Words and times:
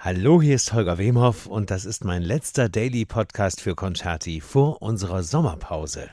Hallo, 0.00 0.40
hier 0.40 0.54
ist 0.54 0.72
Holger 0.72 0.96
Wemhoff 0.96 1.46
und 1.46 1.72
das 1.72 1.84
ist 1.84 2.04
mein 2.04 2.22
letzter 2.22 2.68
Daily 2.68 3.04
Podcast 3.04 3.60
für 3.60 3.74
Concerti 3.74 4.40
vor 4.40 4.80
unserer 4.80 5.24
Sommerpause. 5.24 6.08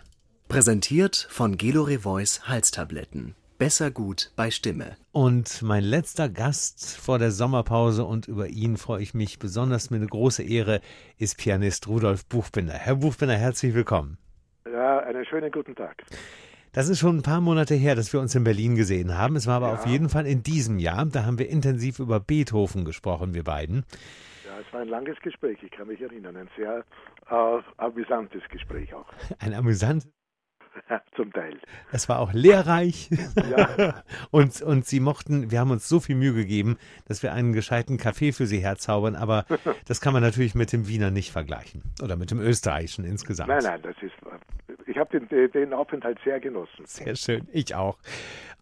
Präsentiert 0.47 1.27
von 1.29 1.55
Gelore 1.55 1.99
Voice 1.99 2.47
Halstabletten. 2.47 3.35
Besser 3.59 3.91
gut 3.91 4.31
bei 4.35 4.49
Stimme. 4.49 4.97
Und 5.11 5.61
mein 5.61 5.83
letzter 5.83 6.29
Gast 6.29 6.97
vor 6.97 7.19
der 7.19 7.29
Sommerpause 7.29 8.05
und 8.05 8.27
über 8.27 8.47
ihn 8.47 8.77
freue 8.77 9.03
ich 9.03 9.13
mich 9.13 9.37
besonders 9.37 9.91
mit 9.91 9.99
eine 9.99 10.09
große 10.09 10.41
Ehre, 10.41 10.81
ist 11.19 11.37
Pianist 11.37 11.87
Rudolf 11.87 12.25
Buchbinder. 12.25 12.73
Herr 12.73 12.95
Buchbinder, 12.95 13.35
herzlich 13.35 13.75
willkommen. 13.75 14.17
Ja, 14.65 14.97
einen 15.01 15.25
schönen 15.25 15.51
guten 15.51 15.75
Tag. 15.75 16.03
Das 16.75 16.89
ist 16.89 16.99
schon 16.99 17.19
ein 17.19 17.21
paar 17.21 17.39
Monate 17.39 17.73
her, 17.73 17.95
dass 17.95 18.11
wir 18.11 18.19
uns 18.19 18.35
in 18.35 18.43
Berlin 18.43 18.75
gesehen 18.75 19.17
haben. 19.17 19.37
Es 19.37 19.47
war 19.47 19.55
aber 19.55 19.67
ja. 19.67 19.73
auf 19.75 19.85
jeden 19.85 20.09
Fall 20.09 20.27
in 20.27 20.43
diesem 20.43 20.77
Jahr. 20.77 21.05
Da 21.05 21.23
haben 21.23 21.39
wir 21.39 21.47
intensiv 21.47 21.99
über 21.99 22.19
Beethoven 22.19 22.83
gesprochen, 22.83 23.33
wir 23.33 23.45
beiden. 23.45 23.85
Ja, 24.45 24.59
es 24.59 24.73
war 24.73 24.81
ein 24.81 24.89
langes 24.89 25.17
Gespräch, 25.21 25.57
ich 25.63 25.71
kann 25.71 25.87
mich 25.87 26.01
erinnern. 26.01 26.35
Ein 26.35 26.49
sehr 26.57 26.83
äh, 27.29 27.61
amüsantes 27.77 28.41
Gespräch 28.49 28.93
auch. 28.93 29.05
Ein 29.39 29.53
amüsantes? 29.53 30.11
Zum 31.15 31.31
Teil. 31.31 31.57
Es 31.93 32.09
war 32.09 32.19
auch 32.19 32.33
lehrreich. 32.33 33.09
Ja. 33.49 34.03
und, 34.31 34.61
und 34.61 34.85
Sie 34.85 34.99
mochten, 34.99 35.49
wir 35.49 35.61
haben 35.61 35.71
uns 35.71 35.87
so 35.87 36.01
viel 36.01 36.17
Mühe 36.17 36.33
gegeben, 36.33 36.77
dass 37.07 37.23
wir 37.23 37.31
einen 37.31 37.53
gescheiten 37.53 37.95
Kaffee 37.97 38.33
für 38.33 38.45
Sie 38.45 38.59
herzaubern, 38.59 39.15
aber 39.15 39.45
das 39.87 40.01
kann 40.01 40.11
man 40.11 40.21
natürlich 40.21 40.53
mit 40.53 40.73
dem 40.73 40.89
Wiener 40.89 41.11
nicht 41.11 41.31
vergleichen. 41.31 41.83
Oder 42.03 42.17
mit 42.17 42.31
dem 42.31 42.41
Österreichischen 42.41 43.05
insgesamt. 43.05 43.47
Nein, 43.47 43.63
nein, 43.63 43.81
das 43.81 43.95
ist 44.01 44.13
ich 44.95 44.99
habe 44.99 45.19
den, 45.19 45.51
den 45.51 45.73
Aufenthalt 45.73 46.17
sehr 46.23 46.39
genossen. 46.39 46.85
Sehr 46.85 47.17
schön, 47.17 47.47
ich 47.51 47.75
auch. 47.75 47.97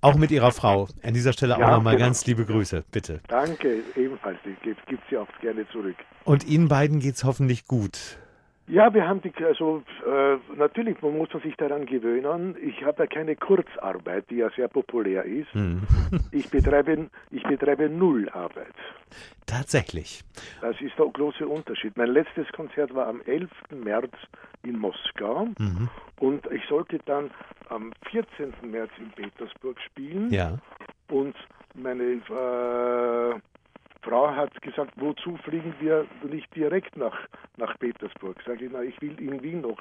Auch 0.02 0.16
mit 0.16 0.32
Ihrer 0.32 0.52
Frau. 0.52 0.88
An 1.04 1.14
dieser 1.14 1.32
Stelle 1.32 1.58
ja, 1.60 1.66
auch 1.68 1.72
nochmal 1.78 1.96
genau. 1.96 2.08
ganz 2.08 2.26
liebe 2.26 2.44
Grüße, 2.44 2.84
bitte. 2.91 3.22
Danke, 3.28 3.84
ebenfalls. 3.96 4.40
Ich 4.44 4.60
gebe 4.64 5.02
sie 5.10 5.18
auch 5.18 5.27
gerne 5.41 5.70
zurück. 5.70 5.96
Und 6.24 6.44
Ihnen 6.46 6.68
beiden 6.68 7.00
geht 7.00 7.16
es 7.16 7.24
hoffentlich 7.24 7.68
gut. 7.68 8.18
Ja, 8.67 8.93
wir 8.93 9.07
haben 9.07 9.21
die, 9.21 9.34
also 9.43 9.84
äh, 10.07 10.38
natürlich, 10.55 11.01
man 11.01 11.18
muss 11.18 11.34
man 11.34 11.41
sich 11.41 11.55
daran 11.57 11.85
gewöhnen. 11.85 12.55
Ich 12.62 12.84
habe 12.85 13.04
ja 13.04 13.07
keine 13.07 13.35
Kurzarbeit, 13.35 14.29
die 14.29 14.38
ja 14.38 14.49
sehr 14.55 14.70
populär 14.70 15.26
ist. 15.26 15.54
Hm. 15.54 15.82
ich 16.32 16.49
betreibe, 16.49 17.10
ich 17.29 17.43
betreibe 17.43 17.90
Nullarbeit. 17.90 18.73
Tatsächlich. 19.46 20.23
Das 20.62 20.79
ist 20.79 20.98
der 20.98 21.07
große 21.07 21.46
Unterschied. 21.46 21.98
Mein 21.98 22.12
letztes 22.12 22.48
Konzert 22.54 22.96
war 22.96 23.07
am 23.07 23.21
11. 23.26 23.49
März 23.71 24.13
in 24.63 24.79
Moskau 24.79 25.48
mhm. 25.57 25.90
und 26.20 26.45
ich 26.51 26.63
sollte 26.70 26.99
dann 27.05 27.32
am 27.68 27.91
14. 28.12 28.54
März 28.63 28.91
in 28.98 29.12
Petersburg 29.12 29.79
spielen. 29.82 30.32
Ja. 30.32 30.57
Und 31.10 31.35
meine 31.76 32.04
äh, 32.04 33.40
Frau 34.04 34.35
hat 34.35 34.62
gesagt, 34.62 34.93
wozu 34.98 35.37
fliegen 35.37 35.73
wir 35.79 36.05
nicht 36.29 36.54
direkt 36.55 36.98
nach, 36.98 37.18
nach 37.57 37.77
Petersburg? 37.79 38.37
Sage 38.45 38.65
ich, 38.65 38.71
na, 38.71 38.82
ich 38.84 39.01
will 39.01 39.20
in 39.20 39.41
Wien 39.41 39.62
noch 39.62 39.79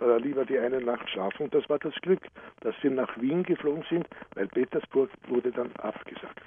äh, 0.00 0.18
lieber 0.18 0.44
die 0.44 0.58
eine 0.58 0.80
Nacht 0.80 1.08
schlafen. 1.10 1.44
Und 1.44 1.54
das 1.54 1.68
war 1.68 1.78
das 1.78 1.94
Glück, 2.02 2.22
dass 2.60 2.74
wir 2.82 2.90
nach 2.90 3.20
Wien 3.20 3.42
geflogen 3.42 3.84
sind, 3.90 4.06
weil 4.34 4.46
Petersburg 4.46 5.10
wurde 5.28 5.50
dann 5.50 5.70
abgesagt. 5.76 6.40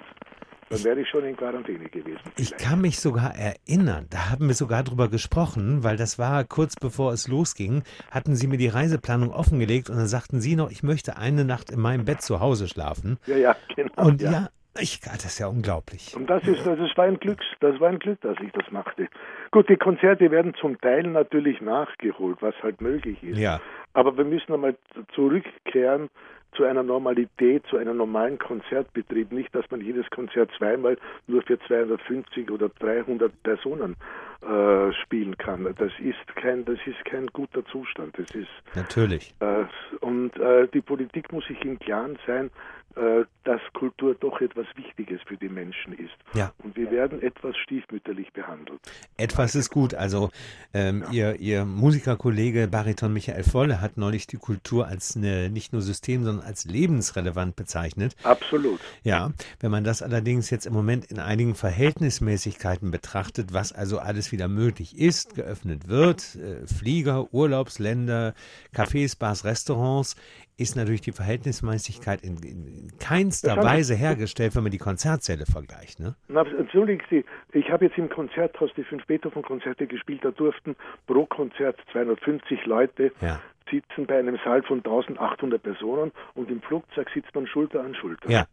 Dann 0.70 0.84
wäre 0.84 1.00
ich 1.00 1.08
schon 1.08 1.24
in 1.24 1.34
Quarantäne 1.34 1.88
gewesen. 1.88 2.20
Vielleicht. 2.34 2.52
Ich 2.52 2.56
kann 2.58 2.80
mich 2.82 3.00
sogar 3.00 3.34
erinnern, 3.34 4.06
da 4.10 4.30
haben 4.30 4.48
wir 4.48 4.54
sogar 4.54 4.82
drüber 4.82 5.08
gesprochen, 5.08 5.82
weil 5.82 5.96
das 5.96 6.18
war 6.18 6.44
kurz 6.44 6.76
bevor 6.76 7.12
es 7.14 7.26
losging, 7.26 7.84
hatten 8.10 8.36
Sie 8.36 8.46
mir 8.46 8.58
die 8.58 8.68
Reiseplanung 8.68 9.30
offengelegt 9.30 9.88
und 9.88 9.96
dann 9.96 10.08
sagten 10.08 10.42
Sie 10.42 10.56
noch, 10.56 10.70
ich 10.70 10.82
möchte 10.82 11.16
eine 11.16 11.46
Nacht 11.46 11.70
in 11.70 11.80
meinem 11.80 12.04
Bett 12.04 12.20
zu 12.20 12.40
Hause 12.40 12.68
schlafen. 12.68 13.18
Ja, 13.26 13.36
ja, 13.36 13.56
genau. 13.74 13.92
Und 13.96 14.20
ja, 14.20 14.30
ja 14.30 14.48
ich, 14.80 15.00
das 15.00 15.24
ist 15.24 15.38
ja 15.38 15.46
unglaublich. 15.46 16.14
Und 16.16 16.28
das 16.28 16.46
ist, 16.46 16.66
das 16.66 16.96
war 16.96 17.04
ein 17.04 17.18
Glück, 17.18 17.40
das 17.60 17.78
war 17.80 17.88
ein 17.88 17.98
Glück, 17.98 18.20
dass 18.20 18.36
ich 18.40 18.52
das 18.52 18.70
machte. 18.70 19.08
Gut, 19.50 19.68
die 19.68 19.76
Konzerte 19.76 20.30
werden 20.30 20.54
zum 20.54 20.80
Teil 20.80 21.04
natürlich 21.04 21.60
nachgeholt, 21.60 22.38
was 22.40 22.54
halt 22.62 22.80
möglich 22.80 23.22
ist. 23.22 23.38
Ja. 23.38 23.60
Aber 23.94 24.16
wir 24.16 24.24
müssen 24.24 24.52
einmal 24.52 24.76
zurückkehren 25.14 26.10
zu 26.52 26.64
einer 26.64 26.82
Normalität, 26.82 27.64
zu 27.66 27.76
einem 27.76 27.96
normalen 27.96 28.38
Konzertbetrieb. 28.38 29.32
Nicht, 29.32 29.54
dass 29.54 29.70
man 29.70 29.80
jedes 29.80 30.08
Konzert 30.10 30.50
zweimal 30.56 30.96
nur 31.26 31.42
für 31.42 31.58
250 31.58 32.50
oder 32.50 32.68
300 32.68 33.32
Personen 33.42 33.96
äh, 34.42 34.92
spielen 35.02 35.36
kann. 35.36 35.74
Das 35.78 35.92
ist 36.00 36.36
kein, 36.36 36.64
das 36.64 36.78
ist 36.86 37.04
kein 37.04 37.26
guter 37.28 37.64
Zustand. 37.66 38.18
Das 38.18 38.30
ist 38.34 38.48
natürlich. 38.74 39.34
Äh, 39.40 39.64
und 40.00 40.36
äh, 40.38 40.68
die 40.68 40.80
Politik 40.80 41.32
muss 41.32 41.46
sich 41.46 41.62
im 41.64 41.78
Klaren 41.78 42.18
sein, 42.26 42.50
dass 43.44 43.60
Kultur 43.72 44.14
doch 44.14 44.40
etwas 44.40 44.66
Wichtiges 44.76 45.20
für 45.26 45.36
die 45.36 45.48
Menschen 45.48 45.92
ist. 45.92 46.14
Ja. 46.34 46.52
Und 46.62 46.76
wir 46.76 46.90
werden 46.90 47.22
etwas 47.22 47.56
stiefmütterlich 47.56 48.32
behandelt. 48.32 48.80
Etwas 49.16 49.54
ist 49.54 49.70
gut. 49.70 49.94
Also 49.94 50.30
ähm, 50.74 51.04
ja. 51.10 51.32
ihr, 51.32 51.40
ihr 51.40 51.64
Musikerkollege 51.64 52.68
Bariton 52.68 53.12
Michael 53.12 53.44
Volle 53.44 53.80
hat 53.80 53.96
neulich 53.96 54.26
die 54.26 54.36
Kultur 54.36 54.86
als 54.86 55.16
eine, 55.16 55.48
nicht 55.48 55.72
nur 55.72 55.80
System, 55.80 56.24
sondern 56.24 56.44
als 56.44 56.64
lebensrelevant 56.64 57.56
bezeichnet. 57.56 58.16
Absolut. 58.22 58.80
Ja, 59.02 59.32
wenn 59.60 59.70
man 59.70 59.84
das 59.84 60.02
allerdings 60.02 60.50
jetzt 60.50 60.66
im 60.66 60.74
Moment 60.74 61.06
in 61.06 61.18
einigen 61.18 61.54
Verhältnismäßigkeiten 61.54 62.90
betrachtet, 62.90 63.54
was 63.54 63.72
also 63.72 63.98
alles 63.98 64.32
wieder 64.32 64.48
möglich 64.48 64.98
ist, 64.98 65.34
geöffnet 65.34 65.88
wird, 65.88 66.34
äh, 66.36 66.66
Flieger, 66.66 67.32
Urlaubsländer, 67.32 68.34
Cafés, 68.74 69.18
Bars, 69.18 69.44
Restaurants, 69.44 70.16
ist 70.58 70.74
natürlich 70.74 71.00
die 71.00 71.12
Verhältnismäßigkeit 71.12 72.22
in, 72.22 72.36
in 72.42 72.92
keinster 72.98 73.56
Weise 73.56 73.94
hergestellt, 73.94 74.56
wenn 74.56 74.64
man 74.64 74.72
die 74.72 74.78
Konzertsäle 74.78 75.46
vergleicht. 75.46 76.00
Ne? 76.00 76.16
Na, 76.26 76.42
entschuldigen 76.42 77.02
Sie, 77.08 77.24
ich 77.52 77.70
habe 77.70 77.86
jetzt 77.86 77.96
im 77.96 78.08
Konzerthaus 78.08 78.70
die 78.76 78.82
fünf 78.82 79.06
Beethoven-Konzerte 79.06 79.86
gespielt, 79.86 80.24
da 80.24 80.32
durften 80.32 80.74
pro 81.06 81.26
Konzert 81.26 81.78
250 81.92 82.66
Leute 82.66 83.12
ja. 83.20 83.40
sitzen 83.70 84.06
bei 84.06 84.18
einem 84.18 84.36
Saal 84.44 84.64
von 84.64 84.78
1800 84.78 85.62
Personen 85.62 86.10
und 86.34 86.50
im 86.50 86.60
Flugzeug 86.60 87.08
sitzt 87.14 87.32
man 87.36 87.46
Schulter 87.46 87.84
an 87.84 87.94
Schulter. 87.94 88.28
Ja, 88.28 88.46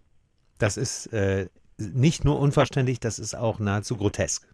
das 0.59 0.77
ist 0.77 1.07
äh, 1.07 1.47
nicht 1.77 2.23
nur 2.23 2.39
unverständlich, 2.39 2.99
das 2.99 3.17
ist 3.17 3.33
auch 3.33 3.57
nahezu 3.57 3.97
grotesk. 3.97 4.47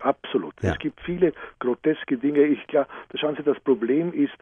Absolut. 0.00 0.54
Ja. 0.62 0.72
Es 0.72 0.78
gibt 0.78 1.00
viele 1.02 1.32
groteske 1.60 2.18
Dinge. 2.18 2.44
Ich 2.44 2.66
glaube, 2.66 2.88
schauen 3.14 3.36
Sie, 3.36 3.42
das 3.44 3.58
Problem 3.60 4.12
ist, 4.12 4.34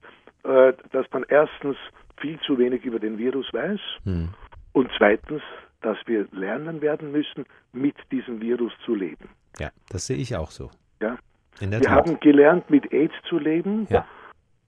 äh, 0.45 0.73
dass 0.93 1.07
man 1.13 1.25
erstens 1.29 1.77
viel 2.21 2.39
zu 2.41 2.59
wenig 2.59 2.85
über 2.85 2.99
den 2.99 3.19
Virus 3.19 3.47
weiß 3.53 3.81
hm. 4.05 4.29
und 4.73 4.91
zweitens, 4.97 5.43
dass 5.83 5.99
wir 6.07 6.27
lernen 6.33 6.81
werden 6.81 7.13
müssen, 7.13 7.45
mit 7.73 7.95
diesem 8.11 8.41
Virus 8.41 8.73
zu 8.85 8.95
leben. 8.95 9.29
Ja, 9.59 9.71
das 9.89 10.07
sehe 10.07 10.17
ich 10.17 10.37
auch 10.37 10.51
so. 10.51 10.71
Ja. 11.01 11.17
wir 11.61 11.81
Tat. 11.81 11.91
haben 11.91 12.21
gelernt, 12.21 12.69
mit 12.71 12.93
AIDS 12.93 13.15
zu 13.29 13.39
leben. 13.39 13.87
Ja. 13.91 14.07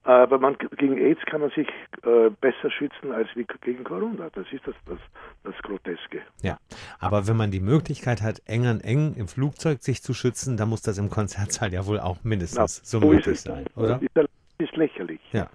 Aber 0.04 0.38
man, 0.38 0.56
gegen 0.78 0.96
AIDS 0.96 1.20
kann 1.26 1.42
man 1.42 1.50
sich 1.50 1.68
äh, 2.02 2.30
besser 2.40 2.70
schützen 2.70 3.12
als 3.12 3.28
gegen 3.60 3.84
Corona. 3.84 4.30
Das 4.32 4.46
ist 4.50 4.66
das, 4.66 4.74
das, 4.86 4.98
das 5.44 5.54
Groteske. 5.62 6.22
Ja, 6.40 6.56
aber 6.98 7.28
wenn 7.28 7.36
man 7.36 7.50
die 7.50 7.60
Möglichkeit 7.60 8.22
hat, 8.22 8.40
eng 8.46 8.66
an 8.66 8.80
eng 8.80 9.14
im 9.16 9.28
Flugzeug 9.28 9.82
sich 9.82 10.02
zu 10.02 10.14
schützen, 10.14 10.56
dann 10.56 10.70
muss 10.70 10.80
das 10.80 10.96
im 10.96 11.10
Konzertsaal 11.10 11.74
ja 11.74 11.84
wohl 11.84 12.00
auch 12.00 12.24
mindestens 12.24 12.58
Na, 12.58 12.66
so, 12.68 13.00
so 13.00 13.06
möglich 13.06 13.38
sein, 13.40 13.66
oder? 13.76 14.00
Das 14.14 14.26
ist 14.58 14.74
lächerlich. 14.76 15.20
Ja. 15.32 15.50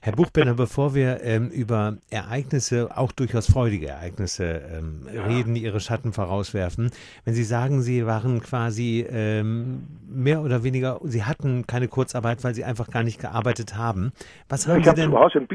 Herr 0.00 0.12
Buchbinder, 0.12 0.54
bevor 0.54 0.94
wir 0.94 1.22
ähm, 1.22 1.48
über 1.50 1.96
Ereignisse, 2.10 2.90
auch 2.96 3.12
durchaus 3.12 3.50
freudige 3.50 3.88
Ereignisse 3.88 4.62
ähm, 4.72 5.06
ja. 5.12 5.24
reden, 5.24 5.54
die 5.54 5.62
ihre 5.62 5.80
Schatten 5.80 6.12
vorauswerfen, 6.12 6.90
wenn 7.24 7.34
Sie 7.34 7.44
sagen, 7.44 7.82
Sie 7.82 8.06
waren 8.06 8.40
quasi 8.40 9.06
ähm, 9.10 9.86
mehr 10.08 10.40
oder 10.42 10.62
weniger, 10.62 11.00
Sie 11.02 11.24
hatten 11.24 11.66
keine 11.66 11.88
Kurzarbeit, 11.88 12.44
weil 12.44 12.54
Sie 12.54 12.64
einfach 12.64 12.88
gar 12.90 13.02
nicht 13.02 13.20
gearbeitet 13.20 13.76
haben. 13.76 14.12
Was 14.48 14.66
ja, 14.66 14.74
haben 14.74 14.84
Sie 14.84 14.94
denn? 14.94 15.10
Zu 15.10 15.18
Hause, 15.18 15.46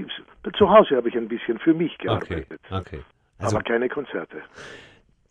zu 0.58 0.70
Hause 0.70 0.96
habe 0.98 1.10
ich 1.10 1.16
ein 1.16 1.28
bisschen 1.28 1.60
für 1.60 1.74
mich 1.74 1.98
gearbeitet. 1.98 2.60
Okay, 2.70 2.78
okay. 2.78 3.00
Also, 3.40 3.56
aber 3.56 3.64
keine 3.64 3.90
Konzerte. 3.90 4.38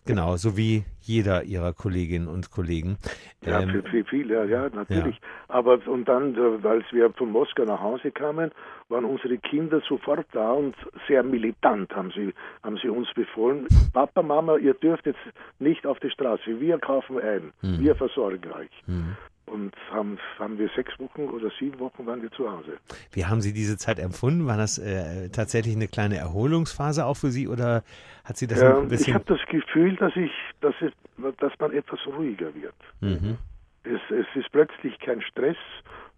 Genau, 0.04 0.36
so 0.36 0.56
wie 0.56 0.84
jeder 1.00 1.44
ihrer 1.44 1.72
Kolleginnen 1.72 2.26
und 2.26 2.50
Kollegen. 2.50 2.98
Ja, 3.44 3.60
ähm, 3.60 3.82
für, 3.88 4.04
viele, 4.04 4.46
ja, 4.48 4.68
natürlich. 4.68 5.16
Ja. 5.16 5.22
Aber 5.48 5.78
und 5.86 6.06
dann, 6.08 6.34
äh, 6.34 6.66
als 6.66 6.84
wir 6.90 7.12
von 7.12 7.30
Moskau 7.30 7.64
nach 7.64 7.80
Hause 7.80 8.10
kamen, 8.10 8.50
waren 8.88 9.04
unsere 9.04 9.38
Kinder 9.38 9.80
sofort 9.88 10.26
da 10.32 10.52
und 10.52 10.74
sehr 11.06 11.22
militant 11.22 11.94
haben 11.94 12.10
sie, 12.14 12.34
haben 12.64 12.78
sie 12.82 12.88
uns 12.88 13.12
befohlen. 13.14 13.66
Papa, 13.92 14.22
Mama, 14.22 14.56
ihr 14.56 14.74
dürft 14.74 15.06
jetzt 15.06 15.20
nicht 15.60 15.86
auf 15.86 16.00
die 16.00 16.10
Straße. 16.10 16.60
Wir 16.60 16.78
kaufen 16.78 17.20
ein. 17.20 17.52
Mhm. 17.62 17.80
Wir 17.80 17.94
versorgen 17.94 18.50
euch. 18.52 18.70
Mhm. 18.86 19.16
Und 19.52 19.74
haben, 19.90 20.18
haben 20.38 20.58
wir 20.58 20.70
sechs 20.74 20.98
Wochen 20.98 21.28
oder 21.28 21.50
sieben 21.58 21.78
Wochen 21.78 22.06
waren 22.06 22.22
wir 22.22 22.30
zu 22.30 22.50
Hause. 22.50 22.78
Wie 23.10 23.26
haben 23.26 23.42
Sie 23.42 23.52
diese 23.52 23.76
Zeit 23.76 23.98
empfunden? 23.98 24.46
War 24.46 24.56
das 24.56 24.78
äh, 24.78 25.28
tatsächlich 25.28 25.76
eine 25.76 25.88
kleine 25.88 26.16
Erholungsphase 26.16 27.04
auch 27.04 27.18
für 27.18 27.30
Sie 27.30 27.48
oder 27.48 27.84
hat 28.24 28.38
Sie 28.38 28.46
das 28.46 28.62
ja, 28.62 28.78
ein 28.78 28.88
bisschen? 28.88 29.08
Ich 29.08 29.14
habe 29.14 29.26
das 29.26 29.44
Gefühl, 29.50 29.94
dass 29.96 30.16
ich, 30.16 30.30
dass, 30.62 30.74
es, 30.80 30.92
dass 31.38 31.52
man 31.58 31.72
etwas 31.72 32.00
ruhiger 32.06 32.54
wird. 32.54 32.74
Mhm. 33.00 33.36
Es, 33.84 34.00
es 34.10 34.26
ist 34.34 34.50
plötzlich 34.52 34.98
kein 35.00 35.20
Stress, 35.20 35.58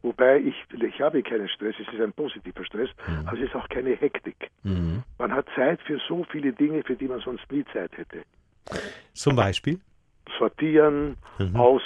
wobei 0.03 0.39
ich, 0.39 0.55
ich 0.81 1.01
habe 1.01 1.21
keinen 1.25 1.49
Stress, 1.49 1.75
es 1.81 1.93
ist 1.93 2.01
ein 2.01 2.13
positiver 2.13 2.65
Stress, 2.65 2.91
mhm. 3.09 3.27
aber 3.27 3.37
es 3.37 3.49
ist 3.49 3.57
auch 3.57 3.69
keine 3.69 3.97
Hektik. 3.97 4.51
Mhm. 4.63 5.03
Man 5.19 5.33
hat 5.33 5.47
Zeit 5.57 5.81
für 5.83 5.99
so 6.07 6.25
viele 6.31 6.53
Dinge, 6.53 6.85
für 6.85 6.95
die 6.95 7.09
man 7.09 7.19
sonst 7.19 7.51
nie 7.51 7.65
Zeit 7.73 7.91
hätte. 7.97 8.23
Zum 9.13 9.35
Beispiel? 9.35 9.81
Sortieren, 10.39 11.17
mhm. 11.39 11.57
aus, 11.57 11.83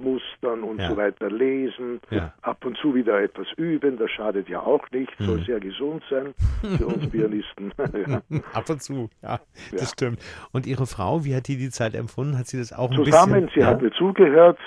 Mustern 0.00 0.62
und 0.62 0.78
ja. 0.78 0.88
so 0.88 0.96
weiter 0.96 1.30
lesen, 1.30 2.00
ja. 2.10 2.32
ab 2.42 2.64
und 2.64 2.76
zu 2.78 2.94
wieder 2.94 3.20
etwas 3.20 3.46
üben, 3.56 3.98
das 3.98 4.10
schadet 4.10 4.48
ja 4.48 4.60
auch 4.60 4.88
nicht, 4.92 5.12
soll 5.18 5.38
mhm. 5.38 5.44
sehr 5.44 5.60
gesund 5.60 6.02
sein 6.08 6.34
für 6.78 6.86
uns 6.86 7.10
Pianisten. 7.10 7.72
ja. 8.06 8.22
Ab 8.52 8.70
und 8.70 8.82
zu, 8.82 9.10
ja, 9.22 9.40
das 9.72 9.90
stimmt. 9.90 10.20
Und 10.52 10.66
Ihre 10.66 10.86
Frau, 10.86 11.24
wie 11.24 11.34
hat 11.34 11.48
die 11.48 11.56
die 11.56 11.70
Zeit 11.70 11.94
empfunden? 11.94 12.38
Hat 12.38 12.46
sie 12.46 12.58
das 12.58 12.72
auch 12.72 12.90
ein 12.90 12.96
Zusammen, 12.96 13.46
bisschen? 13.46 13.62
sie 13.62 13.66
hat 13.66 13.82
mir 13.82 13.90
zugehört. 13.92 14.58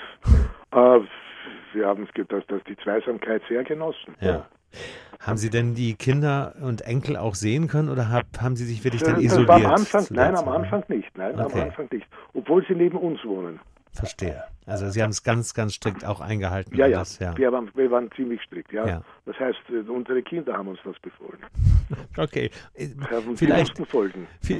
Äh, 0.72 1.00
wir 1.72 1.86
haben 1.86 2.06
das, 2.28 2.44
das, 2.46 2.64
die 2.64 2.76
Zweisamkeit 2.76 3.42
sehr 3.48 3.64
genossen. 3.64 4.14
Ja. 4.20 4.46
Haben 5.20 5.36
Sie 5.36 5.50
denn 5.50 5.74
die 5.74 5.94
Kinder 5.94 6.54
und 6.60 6.82
Enkel 6.82 7.16
auch 7.16 7.36
sehen 7.36 7.68
können 7.68 7.88
oder 7.88 8.10
hab, 8.10 8.24
haben 8.40 8.56
Sie 8.56 8.64
sich 8.64 8.82
wirklich 8.82 9.02
dann 9.02 9.20
isoliert? 9.20 9.50
Am 9.50 9.66
Anfang, 9.66 10.06
nein, 10.10 10.34
am 10.34 10.48
Anfang 10.48 10.82
nicht. 10.88 11.16
Nein, 11.16 11.38
okay. 11.38 11.60
am 11.60 11.68
Anfang 11.68 11.88
nicht. 11.92 12.06
Obwohl 12.34 12.64
sie 12.66 12.74
neben 12.74 12.98
uns 12.98 13.24
wohnen. 13.24 13.60
Verstehe. 13.92 14.42
Also 14.64 14.88
Sie 14.90 15.02
haben 15.02 15.10
es 15.10 15.22
ganz, 15.22 15.54
ganz 15.54 15.74
strikt 15.74 16.04
auch 16.04 16.20
eingehalten. 16.20 16.76
Ja, 16.76 16.86
ja. 16.86 17.02
ja. 17.18 17.36
Wir, 17.36 17.52
waren, 17.52 17.70
wir 17.74 17.90
waren 17.90 18.10
ziemlich 18.14 18.40
strikt, 18.42 18.72
ja. 18.72 18.86
ja. 18.86 19.02
Das 19.26 19.38
heißt, 19.38 19.58
äh, 19.70 19.90
unsere 19.90 20.22
Kinder 20.22 20.54
haben 20.54 20.68
uns 20.68 20.78
das 20.84 20.98
befohlen. 21.00 21.38
Okay. 22.16 22.50
Vielleicht, 23.36 23.80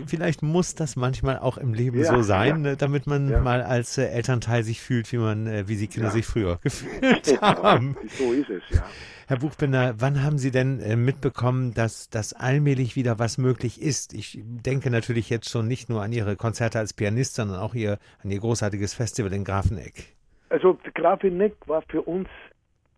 vielleicht 0.06 0.43
muss 0.43 0.75
das 0.75 0.96
manchmal 0.96 1.38
auch 1.38 1.56
im 1.56 1.73
Leben 1.73 1.99
ja, 1.99 2.05
so 2.05 2.23
sein, 2.23 2.62
ne, 2.62 2.76
damit 2.76 3.06
man 3.06 3.43
mal 3.43 3.62
als 3.62 3.96
äh, 3.96 4.06
Elternteil 4.06 4.62
sich 4.64 4.81
fühlt, 4.81 5.11
wie 5.12 5.19
man, 5.19 5.46
äh, 5.46 5.69
wie 5.69 5.76
die 5.76 5.87
Kinder 5.87 6.11
sich 6.11 6.26
früher 6.26 6.58
gefühlt 6.62 7.40
haben. 7.40 7.96
So 8.19 8.32
ist 8.32 8.50
es, 8.50 8.62
ja. 8.70 8.85
Herr 9.32 9.38
Buchbinder, 9.38 9.94
wann 9.99 10.23
haben 10.23 10.37
Sie 10.37 10.50
denn 10.50 10.81
äh, 10.81 10.96
mitbekommen, 10.96 11.73
dass 11.73 12.11
das 12.11 12.32
allmählich 12.32 12.96
wieder 12.96 13.19
was 13.19 13.38
möglich 13.38 13.81
ist? 13.81 14.12
Ich 14.12 14.38
denke 14.43 14.90
natürlich 14.90 15.31
jetzt 15.31 15.49
schon 15.49 15.69
nicht 15.69 15.88
nur 15.88 16.02
an 16.02 16.12
Ihre 16.12 16.37
Konzerte 16.37 16.78
als 16.78 16.93
Pianist, 16.93 17.37
sondern 17.37 17.58
auch 17.58 17.75
ihr, 17.75 17.99
an 18.23 18.31
Ihr 18.31 18.40
großartiges 18.40 18.94
Festival 18.94 19.21
in 19.30 19.44
Grafeneck. 19.44 20.14
Also 20.48 20.78
Grafeneck 20.94 21.54
war 21.66 21.82
für 21.82 22.02
uns 22.02 22.28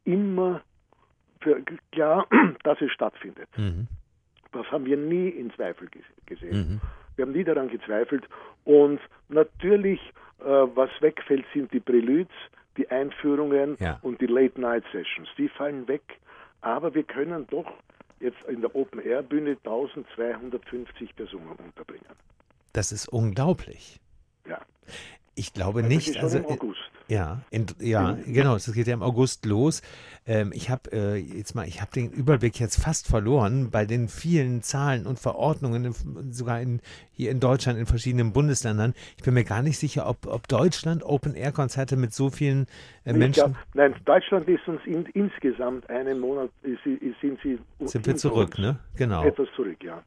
immer 0.04 0.62
für, 1.40 1.62
klar, 1.92 2.26
dass 2.64 2.80
es 2.80 2.90
stattfindet. 2.92 3.48
Mhm. 3.56 3.86
Das 4.52 4.66
haben 4.70 4.86
wir 4.86 4.96
nie 4.96 5.28
in 5.28 5.52
Zweifel 5.52 5.88
gesehen. 6.26 6.56
Mhm. 6.56 6.80
Wir 7.16 7.26
haben 7.26 7.32
nie 7.32 7.44
daran 7.44 7.68
gezweifelt. 7.68 8.24
Und 8.64 9.00
natürlich, 9.28 10.00
äh, 10.40 10.44
was 10.44 10.90
wegfällt, 11.00 11.44
sind 11.52 11.72
die 11.72 11.80
Preludes, 11.80 12.32
die 12.76 12.88
Einführungen 12.88 13.76
ja. 13.78 13.98
und 14.02 14.20
die 14.20 14.26
Late-Night-Sessions. 14.26 15.28
Die 15.36 15.48
fallen 15.48 15.86
weg. 15.86 16.02
Aber 16.60 16.94
wir 16.94 17.02
können 17.02 17.46
doch 17.48 17.70
jetzt 18.20 18.42
in 18.48 18.60
der 18.62 18.74
Open-Air-Bühne 18.74 19.58
1250 19.64 21.14
Personen 21.14 21.56
unterbringen. 21.64 22.06
Das 22.72 22.90
ist 22.90 23.08
unglaublich. 23.08 24.00
Ja. 24.48 24.60
Ich 25.34 25.52
glaube 25.52 25.80
also 25.80 25.88
nicht. 25.88 26.16
also 26.22 26.38
im 26.38 26.46
August. 26.46 26.80
Ja, 27.08 27.42
in, 27.50 27.66
ja, 27.80 28.16
genau. 28.26 28.56
Es 28.56 28.72
geht 28.72 28.86
ja 28.86 28.94
im 28.94 29.02
August 29.02 29.44
los. 29.44 29.82
Ähm, 30.26 30.52
ich 30.54 30.70
habe 30.70 30.90
äh, 30.92 31.16
jetzt 31.16 31.54
mal, 31.54 31.68
ich 31.68 31.82
habe 31.82 31.90
den 31.92 32.10
Überblick 32.10 32.58
jetzt 32.58 32.82
fast 32.82 33.08
verloren 33.08 33.70
bei 33.70 33.84
den 33.84 34.08
vielen 34.08 34.62
Zahlen 34.62 35.06
und 35.06 35.18
Verordnungen, 35.18 35.94
sogar 36.30 36.62
in, 36.62 36.80
hier 37.12 37.30
in 37.30 37.40
Deutschland 37.40 37.78
in 37.78 37.84
verschiedenen 37.84 38.32
Bundesländern. 38.32 38.94
Ich 39.18 39.22
bin 39.22 39.34
mir 39.34 39.44
gar 39.44 39.62
nicht 39.62 39.78
sicher, 39.78 40.08
ob, 40.08 40.26
ob 40.26 40.48
Deutschland 40.48 41.02
Open-Air-Konzerte 41.02 41.96
mit 41.96 42.14
so 42.14 42.30
vielen 42.30 42.66
äh, 43.04 43.12
Menschen. 43.12 43.52
Glaub, 43.52 43.56
nein, 43.74 43.94
Deutschland 44.06 44.48
ist 44.48 44.66
uns 44.66 44.80
in, 44.86 45.04
insgesamt 45.12 45.90
einen 45.90 46.20
Monat 46.20 46.50
ist, 46.62 46.82
sind 47.20 47.38
sie. 47.42 47.58
Sind 47.80 48.06
wir 48.06 48.16
zurück, 48.16 48.58
ne? 48.58 48.78
Genau. 48.96 49.24
Etwas 49.24 49.48
zurück, 49.54 49.82
ja. 49.82 50.02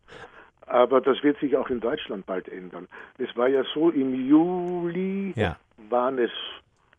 Aber 0.67 0.99
das 1.01 1.23
wird 1.23 1.39
sich 1.39 1.55
auch 1.55 1.69
in 1.69 1.79
Deutschland 1.79 2.25
bald 2.25 2.49
ändern. 2.49 2.87
Es 3.17 3.35
war 3.35 3.47
ja 3.47 3.63
so, 3.73 3.89
im 3.89 4.13
Juli 4.27 5.33
ja. 5.35 5.57
waren 5.89 6.19
es, 6.19 6.31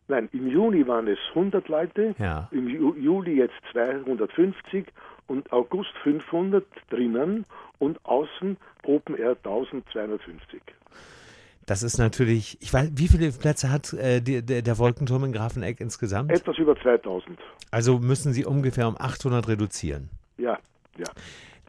nein, 0.07 0.27
im 0.33 0.47
Juni 0.47 0.87
waren 0.87 1.07
es 1.07 1.19
100 1.29 1.67
Leute, 1.67 2.15
ja. 2.17 2.47
im 2.51 2.67
Ju 2.67 2.95
Juli 2.95 3.35
jetzt 3.35 3.55
250 3.71 4.87
und 5.27 5.51
August 5.53 5.91
500 6.03 6.65
drinnen 6.89 7.45
und 7.77 8.03
außen 8.05 8.57
Open 8.83 9.15
Air 9.15 9.37
1250. 9.43 10.61
Das 11.67 11.83
ist 11.83 11.99
natürlich, 11.99 12.57
ich 12.61 12.73
weiß, 12.73 12.93
wie 12.95 13.07
viele 13.07 13.31
Plätze 13.31 13.71
hat 13.71 13.93
äh, 13.93 14.21
die, 14.21 14.43
der, 14.43 14.63
der, 14.63 14.77
Wolkenturm 14.79 15.25
in 15.25 15.31
Grafeneck 15.31 15.79
insgesamt? 15.79 16.31
Etwas 16.31 16.57
über 16.57 16.75
2000. 16.75 17.37
Also 17.69 17.99
müssen 17.99 18.33
Sie 18.33 18.43
ungefähr 18.43 18.87
um 18.87 18.97
800 18.97 19.47
reduzieren. 19.47 20.09
Ja, 20.39 20.57
ja. 20.97 21.05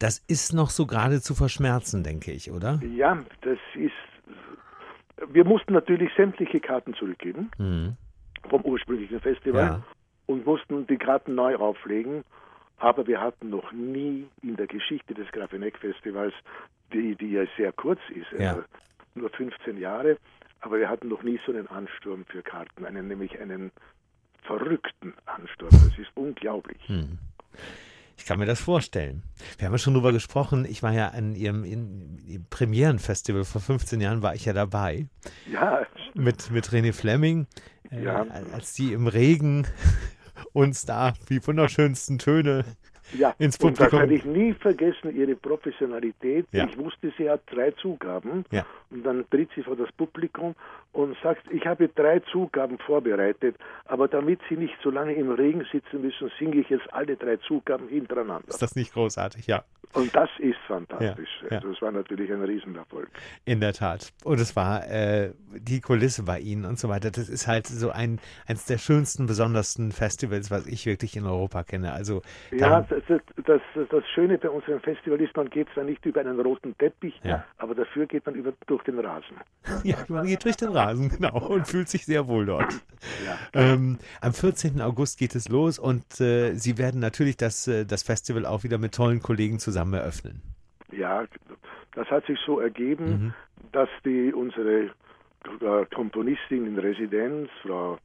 Das 0.01 0.19
ist 0.29 0.55
noch 0.55 0.71
so 0.71 0.87
gerade 0.87 1.21
zu 1.21 1.35
verschmerzen, 1.35 2.03
denke 2.03 2.33
ich, 2.33 2.51
oder? 2.51 2.81
Ja, 2.97 3.23
das 3.43 3.59
ist. 3.75 3.93
Wir 5.31 5.45
mussten 5.45 5.75
natürlich 5.75 6.11
sämtliche 6.17 6.59
Karten 6.59 6.95
zurückgeben 6.95 7.51
mhm. 7.59 7.97
vom 8.49 8.63
ursprünglichen 8.63 9.21
Festival 9.21 9.63
ja. 9.63 9.83
und 10.27 10.47
mussten 10.47 10.87
die 10.87 10.97
Karten 10.97 11.35
neu 11.35 11.55
auflegen. 11.57 12.25
Aber 12.79 13.07
wir 13.07 13.21
hatten 13.21 13.51
noch 13.51 13.73
nie 13.73 14.27
in 14.43 14.57
der 14.57 14.67
Geschichte 14.67 15.13
des 15.13 15.31
Grafeneck-Festivals, 15.33 16.33
die, 16.95 17.15
die 17.15 17.33
ja 17.33 17.45
sehr 17.59 17.73
kurz 17.73 18.01
ist, 18.09 18.41
ja. 18.41 18.55
äh, 18.55 18.63
nur 19.15 19.29
15 19.29 19.79
Jahre, 19.79 20.17
aber 20.63 20.79
wir 20.79 20.89
hatten 20.89 21.09
noch 21.09 21.23
nie 21.23 21.39
so 21.45 21.53
einen 21.53 21.67
Ansturm 21.67 22.25
für 22.25 22.43
Karten, 22.43 22.87
einen, 22.87 23.07
nämlich 23.07 23.39
einen 23.39 23.71
verrückten 24.45 25.13
Ansturm. 25.27 25.71
Das 25.71 25.99
ist 25.99 26.11
unglaublich. 26.15 26.81
Mhm. 26.89 27.19
Ich 28.21 28.27
kann 28.27 28.39
mir 28.39 28.45
das 28.45 28.61
vorstellen. 28.61 29.23
Wir 29.57 29.67
haben 29.67 29.73
ja 29.73 29.79
schon 29.79 29.95
drüber 29.95 30.13
gesprochen. 30.13 30.67
Ich 30.69 30.83
war 30.83 30.93
ja 30.93 31.09
an 31.09 31.35
ihrem, 31.35 31.65
ihrem 31.65 32.45
Premierenfestival 32.51 33.45
vor 33.45 33.63
15 33.63 33.99
Jahren, 33.99 34.21
war 34.21 34.35
ich 34.35 34.45
ja 34.45 34.53
dabei. 34.53 35.07
Ja. 35.51 35.87
Mit, 36.13 36.51
mit 36.51 36.69
René 36.69 36.93
Fleming. 36.93 37.47
Äh, 37.91 38.05
ja. 38.05 38.27
Als 38.53 38.75
die 38.75 38.93
im 38.93 39.07
Regen 39.07 39.67
uns 40.53 40.85
da 40.85 41.15
die 41.31 41.45
wunderschönsten 41.45 42.19
Töne 42.19 42.65
ja, 43.13 43.35
ins 43.39 43.59
Publikum. 43.59 43.85
Und 43.85 43.93
das 43.93 44.01
werde 44.01 44.15
ich 44.15 44.25
nie 44.25 44.53
vergessen, 44.55 45.15
ihre 45.15 45.35
Professionalität. 45.35 46.47
Ja. 46.53 46.67
Ich 46.67 46.79
wusste, 46.79 47.13
sie 47.17 47.29
hat 47.29 47.43
drei 47.51 47.71
Zugaben. 47.73 48.45
Ja. 48.51 48.67
Und 48.91 49.05
dann 49.05 49.25
tritt 49.31 49.51
sie 49.55 49.63
vor 49.63 49.77
das 49.77 49.91
Publikum 49.93 50.55
und 50.93 51.17
sagt, 51.23 51.43
ich 51.51 51.67
habe 51.67 51.89
drei 51.89 52.21
Zugaben 52.21 52.79
vorbereitet, 52.79 53.57
aber 53.85 54.09
damit 54.09 54.41
Sie 54.49 54.57
nicht 54.57 54.75
so 54.83 54.91
lange 54.91 55.15
im 55.15 55.31
Regen 55.31 55.65
sitzen 55.71 56.01
müssen, 56.03 56.31
singe 56.39 56.57
ich 56.57 56.69
jetzt 56.69 56.93
alle 56.93 57.17
drei 57.17 57.37
Zugaben 57.37 57.89
hintereinander. 57.89 58.49
Ist 58.49 58.63
das 58.63 58.75
nicht 58.75 58.93
großartig, 58.93 59.47
ja. 59.47 59.65
Und 59.93 60.15
das 60.15 60.31
ist 60.39 60.59
fantastisch. 60.69 61.29
Ja, 61.51 61.57
ja. 61.57 61.61
Das 61.61 61.83
war 61.83 61.91
natürlich 61.91 62.31
ein 62.31 62.43
Riesenerfolg. 62.43 63.09
In 63.45 63.61
der 63.61 63.73
Tat. 63.73 64.13
Und 64.23 64.41
es 64.41 64.55
war 64.55 64.87
äh, 64.89 65.33
die 65.53 65.81
Kulisse 65.81 66.23
bei 66.23 66.39
Ihnen 66.39 66.65
und 66.65 66.79
so 66.79 66.89
weiter. 66.89 67.11
Das 67.11 67.29
ist 67.29 67.49
halt 67.49 67.67
so 67.67 67.91
ein 67.91 68.21
eines 68.47 68.67
der 68.67 68.79
schönsten, 68.79 69.27
besondersten 69.27 69.91
Festivals, 69.91 70.51
was 70.51 70.67
ich 70.67 70.87
wirklich 70.87 71.17
in 71.17 71.27
Europa 71.27 71.65
kenne. 71.65 71.93
Also 71.93 72.23
ja, 72.53 72.83
das, 72.83 73.21
das, 73.45 73.61
das, 73.91 74.05
Schöne 74.15 74.39
bei 74.39 74.49
unserem 74.49 74.81
Festival 74.81 75.21
ist, 75.21 75.37
man 75.37 75.51
geht 75.51 75.69
zwar 75.75 75.85
nicht 75.85 76.05
über 76.07 76.21
einen 76.21 76.39
roten 76.41 76.77
Teppich, 76.79 77.15
ja. 77.25 77.45
aber 77.59 77.75
dafür 77.75 78.07
geht 78.07 78.25
man 78.27 78.37
über, 78.37 78.53
durch 78.67 78.83
den 78.85 78.99
Rasen. 78.99 79.37
Ja, 79.85 79.97
man 80.09 80.27
geht 80.27 80.45
durch 80.45 80.57
den 80.57 80.71
Rasen, 80.71 81.09
genau, 81.09 81.39
und 81.49 81.67
fühlt 81.67 81.89
sich 81.89 82.05
sehr 82.05 82.29
wohl 82.29 82.47
dort. 82.47 82.73
Ja. 83.25 83.39
Ähm, 83.55 83.99
am 84.21 84.33
14. 84.33 84.81
August 84.81 85.19
geht 85.19 85.35
es 85.35 85.49
los 85.49 85.79
und 85.79 86.21
äh, 86.21 86.55
Sie 86.55 86.77
werden 86.77 87.01
natürlich 87.01 87.37
das, 87.37 87.67
äh, 87.67 87.87
das 87.87 88.03
Festival 88.03 88.47
auch 88.47 88.63
wieder 88.63 88.79
mit 88.79 88.95
tollen 88.95 89.21
Kollegen 89.21 89.59
zusammen 89.59 89.80
eröffnen. 89.93 90.43
Ja, 90.93 91.25
das 91.95 92.09
hat 92.11 92.27
sich 92.27 92.39
so 92.45 92.61
ergeben, 92.61 93.07
mhm. 93.07 93.35
dass 93.73 93.89
die 94.05 94.33
unsere 94.33 94.91
äh, 95.61 95.87
Komponistin 95.95 96.67
in 96.67 96.79
Residenz, 96.79 97.49
Frau 97.63 97.99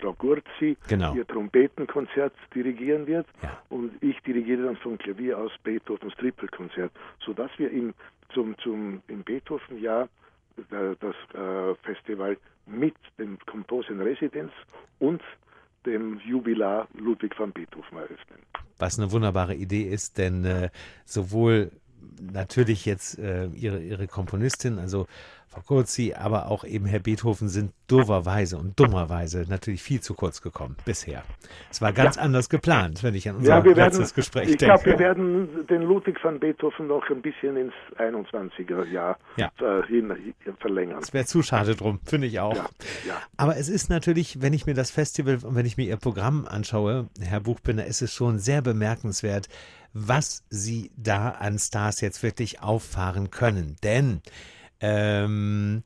Frau 0.00 0.12
Gurzi 0.12 0.76
genau. 0.88 1.14
ihr 1.14 1.26
Trompetenkonzert 1.26 2.32
dirigieren 2.54 3.06
wird 3.06 3.26
ja. 3.42 3.60
und 3.68 3.92
ich 4.02 4.20
dirigiere 4.20 4.64
dann 4.64 4.76
vom 4.76 4.96
Klavier 4.96 5.38
aus 5.38 5.52
Beethovens 5.62 6.14
Trippelkonzert, 6.14 6.92
sodass 7.18 7.50
wir 7.58 7.70
im, 7.70 7.94
zum, 8.32 8.56
zum, 8.58 9.02
im 9.08 9.22
Beethoven-Jahr 9.24 10.08
äh, 10.70 10.94
das 11.00 11.16
äh, 11.34 11.74
Festival 11.82 12.36
mit 12.66 12.94
dem 13.18 13.38
Composer 13.46 13.90
in 13.90 14.00
Residenz 14.00 14.52
und 14.98 15.22
dem 15.88 16.20
Jubilar 16.20 16.88
Ludwig 16.94 17.38
van 17.38 17.52
Beethoven 17.52 17.98
eröffnen. 17.98 18.38
Was 18.78 18.98
eine 18.98 19.10
wunderbare 19.10 19.54
Idee 19.54 19.82
ist, 19.82 20.18
denn 20.18 20.44
äh, 20.44 20.70
sowohl 21.04 21.70
natürlich 22.20 22.84
jetzt 22.84 23.18
äh, 23.18 23.46
ihre, 23.46 23.80
ihre 23.80 24.06
Komponistin, 24.06 24.78
also 24.78 25.06
Frau 25.48 25.62
Kurzi, 25.62 26.14
aber 26.14 26.50
auch 26.50 26.64
eben 26.64 26.84
Herr 26.86 27.00
Beethoven 27.00 27.48
sind 27.48 27.72
dooferweise 27.86 28.58
und 28.58 28.78
dummerweise 28.78 29.46
natürlich 29.48 29.82
viel 29.82 30.00
zu 30.00 30.14
kurz 30.14 30.42
gekommen 30.42 30.76
bisher. 30.84 31.22
Es 31.70 31.80
war 31.80 31.92
ganz 31.92 32.16
ja. 32.16 32.22
anders 32.22 32.50
geplant, 32.50 33.02
wenn 33.02 33.14
ich 33.14 33.28
an 33.28 33.36
unser 33.36 33.58
ja, 33.58 33.58
letztes 33.58 33.98
werden, 33.98 34.14
Gespräch 34.14 34.50
ich 34.50 34.56
denke. 34.58 34.74
Ich 34.74 34.82
glaube, 34.82 34.98
wir 34.98 34.98
werden 34.98 35.66
den 35.66 35.82
Ludwig 35.82 36.22
van 36.22 36.38
Beethoven 36.38 36.86
noch 36.88 37.08
ein 37.08 37.22
bisschen 37.22 37.56
ins 37.56 37.72
21er 37.96 38.84
Jahr 38.84 39.18
ja. 39.36 39.50
Äh, 39.60 39.86
hin, 39.86 40.12
verlängern. 40.60 40.98
Es 41.02 41.14
wäre 41.14 41.24
zu 41.24 41.42
schade 41.42 41.74
drum, 41.74 42.00
finde 42.04 42.26
ich 42.26 42.40
auch. 42.40 42.56
Aber 43.36 43.56
es 43.56 43.70
ist 43.70 43.88
natürlich, 43.88 44.42
wenn 44.42 44.52
ich 44.52 44.66
mir 44.66 44.74
das 44.74 44.90
Festival 44.90 45.38
und 45.42 45.54
wenn 45.54 45.66
ich 45.66 45.78
mir 45.78 45.86
Ihr 45.86 45.96
Programm 45.96 46.46
anschaue, 46.46 47.08
Herr 47.20 47.40
Buchbinder, 47.40 47.86
ist 47.86 48.02
es 48.02 48.12
schon 48.12 48.38
sehr 48.38 48.60
bemerkenswert, 48.60 49.48
was 49.94 50.44
Sie 50.50 50.90
da 50.96 51.30
an 51.30 51.58
Stars 51.58 52.02
jetzt 52.02 52.22
wirklich 52.22 52.62
auffahren 52.62 53.30
können. 53.30 53.76
Denn 53.82 54.20
ähm, 54.80 55.82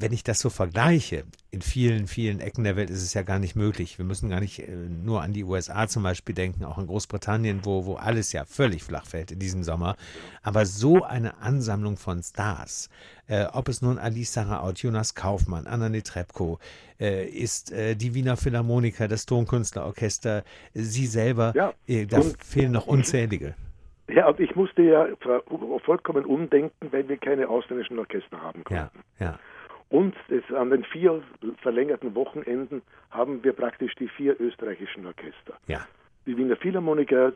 wenn 0.00 0.12
ich 0.12 0.24
das 0.24 0.40
so 0.40 0.48
vergleiche, 0.48 1.24
in 1.50 1.60
vielen, 1.60 2.06
vielen 2.06 2.40
Ecken 2.40 2.64
der 2.64 2.74
Welt 2.74 2.88
ist 2.88 3.02
es 3.02 3.12
ja 3.12 3.20
gar 3.20 3.38
nicht 3.38 3.54
möglich. 3.54 3.98
Wir 3.98 4.06
müssen 4.06 4.30
gar 4.30 4.40
nicht 4.40 4.60
äh, 4.60 4.72
nur 4.72 5.20
an 5.20 5.34
die 5.34 5.44
USA 5.44 5.88
zum 5.88 6.02
Beispiel 6.02 6.34
denken, 6.34 6.64
auch 6.64 6.78
in 6.78 6.86
Großbritannien, 6.86 7.66
wo, 7.66 7.84
wo 7.84 7.96
alles 7.96 8.32
ja 8.32 8.46
völlig 8.46 8.82
flach 8.82 9.04
fällt 9.04 9.30
in 9.30 9.38
diesem 9.38 9.62
Sommer. 9.62 9.96
Aber 10.42 10.64
so 10.64 11.04
eine 11.04 11.36
Ansammlung 11.42 11.98
von 11.98 12.22
Stars, 12.22 12.88
äh, 13.26 13.44
ob 13.44 13.68
es 13.68 13.82
nun 13.82 13.98
Alice 13.98 14.32
Saraut, 14.32 14.78
Jonas 14.78 15.14
Kaufmann, 15.14 15.66
Anna 15.66 15.90
Netrebko 15.90 16.58
äh, 16.98 17.26
ist, 17.26 17.70
äh, 17.70 17.94
die 17.94 18.14
Wiener 18.14 18.38
Philharmoniker, 18.38 19.06
das 19.06 19.26
Tonkünstlerorchester, 19.26 20.44
Sie 20.72 21.06
selber, 21.06 21.52
ja, 21.54 21.74
äh, 21.86 22.06
da 22.06 22.22
fehlen 22.42 22.72
noch 22.72 22.86
unzählige. 22.86 23.54
Ja, 24.14 24.28
und 24.28 24.40
ich 24.40 24.54
musste 24.56 24.82
ja 24.82 25.08
vollkommen 25.84 26.24
umdenken, 26.24 26.90
weil 26.90 27.08
wir 27.08 27.16
keine 27.16 27.48
ausländischen 27.48 27.98
Orchester 27.98 28.40
haben 28.40 28.64
konnten. 28.64 29.00
Ja, 29.18 29.26
ja. 29.26 29.38
Und 29.88 30.14
es, 30.28 30.54
an 30.54 30.70
den 30.70 30.84
vier 30.84 31.22
verlängerten 31.62 32.14
Wochenenden 32.14 32.82
haben 33.10 33.42
wir 33.42 33.52
praktisch 33.52 33.94
die 33.96 34.08
vier 34.08 34.40
österreichischen 34.40 35.04
Orchester. 35.04 35.54
Ja. 35.66 35.86
Die 36.26 36.36
Wiener 36.36 36.56
Philharmoniker, 36.56 37.32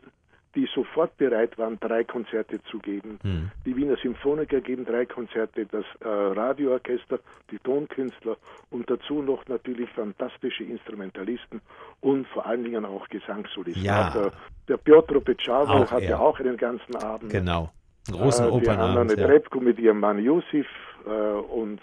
die 0.55 0.67
sofort 0.73 1.17
bereit 1.17 1.57
waren, 1.57 1.77
drei 1.79 2.03
Konzerte 2.03 2.61
zu 2.63 2.79
geben. 2.79 3.19
Hm. 3.23 3.51
Die 3.65 3.75
Wiener 3.75 3.97
Symphoniker 3.97 4.61
geben 4.61 4.85
drei 4.85 5.05
Konzerte, 5.05 5.65
das 5.65 5.85
äh, 5.99 6.07
Radioorchester, 6.07 7.19
die 7.51 7.59
Tonkünstler 7.59 8.37
und 8.69 8.89
dazu 8.89 9.21
noch 9.21 9.45
natürlich 9.47 9.89
fantastische 9.91 10.63
Instrumentalisten 10.63 11.61
und 12.01 12.27
vor 12.27 12.45
allen 12.45 12.63
Dingen 12.63 12.85
auch 12.85 13.07
Gesangssolisten. 13.09 13.83
Ja. 13.83 14.11
Der, 14.11 14.31
der 14.67 14.77
Piotr 14.77 15.19
Pecavo 15.19 15.89
hat 15.89 16.03
ja 16.03 16.19
auch 16.19 16.39
einen 16.39 16.57
ganzen 16.57 16.95
Abend. 16.95 17.31
Genau. 17.31 17.71
Einen 18.07 18.17
großen 18.17 18.45
äh, 18.45 18.49
Opernabend. 18.49 19.17
Wir 19.17 19.23
haben 19.23 19.31
eine 19.31 19.43
ja. 19.43 19.61
Mit 19.61 19.79
ihrem 19.79 19.99
Mann 19.99 20.19
Yusuf 20.19 20.67
äh, 21.05 21.09
und 21.09 21.81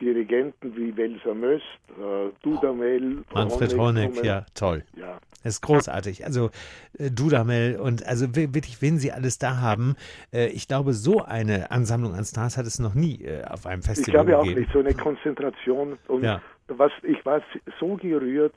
Dirigenten 0.00 0.76
wie 0.76 0.96
Welser 0.96 1.34
Möst, 1.34 1.64
äh, 1.90 2.30
Dudamel, 2.42 3.22
Manfred 3.34 3.76
Honeck, 3.76 4.24
ja, 4.24 4.46
toll. 4.54 4.82
Ja. 4.96 5.18
Das 5.42 5.54
ist 5.54 5.60
großartig. 5.62 6.24
Also 6.24 6.50
äh, 6.98 7.10
Dudamel 7.10 7.78
und 7.78 8.06
also 8.06 8.34
wirklich, 8.34 8.82
wen 8.82 8.98
sie 8.98 9.12
alles 9.12 9.38
da 9.38 9.58
haben. 9.58 9.96
Äh, 10.32 10.48
ich 10.48 10.68
glaube, 10.68 10.92
so 10.92 11.22
eine 11.22 11.70
Ansammlung 11.70 12.14
an 12.14 12.24
Stars 12.24 12.56
hat 12.56 12.66
es 12.66 12.78
noch 12.78 12.94
nie 12.94 13.24
äh, 13.24 13.44
auf 13.44 13.66
einem 13.66 13.82
Festival 13.82 14.24
gegeben. 14.24 14.32
Ich 14.32 14.36
glaube 14.36 14.48
gegeben. 14.48 14.56
auch 14.56 14.60
nicht, 14.60 14.72
so 14.72 14.78
eine 14.80 14.94
Konzentration. 14.94 15.98
Und 16.08 16.24
ja. 16.24 16.42
was, 16.68 16.92
ich 17.02 17.24
war 17.24 17.42
so 17.78 17.96
gerührt 17.96 18.54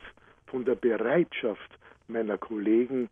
von 0.48 0.66
der 0.66 0.76
Bereitschaft 0.76 1.80
meiner 2.08 2.38
Kollegen, 2.38 3.10